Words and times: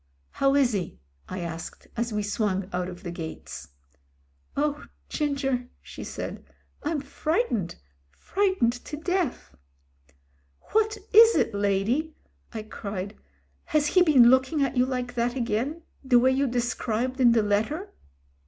"How 0.31 0.55
is 0.55 0.73
he?" 0.73 0.97
I 1.29 1.41
asked, 1.41 1.85
as 1.95 2.11
we 2.11 2.23
swung 2.23 2.67
out 2.73 2.89
of 2.89 3.03
the 3.03 3.11
gates. 3.11 3.67
"Oh! 4.57 4.85
Ginger," 5.09 5.69
she 5.79 6.03
said. 6.03 6.43
"I'm 6.81 7.01
frightened— 7.01 7.75
fright 8.09 8.59
ened 8.59 8.83
to 8.85 8.97
death." 8.97 9.55
"What 10.71 10.97
is 11.13 11.35
it, 11.35 11.53
lady," 11.53 12.15
I 12.51 12.63
cried. 12.63 13.15
"Has 13.65 13.85
he 13.85 14.01
been 14.01 14.31
looking 14.31 14.63
at 14.63 14.75
you 14.75 14.87
like 14.87 15.13
that 15.13 15.35
again, 15.35 15.83
the 16.03 16.17
way 16.17 16.31
you 16.31 16.47
described 16.47 17.19
in 17.21 17.33
the 17.33 17.43
letter?" 17.43 17.93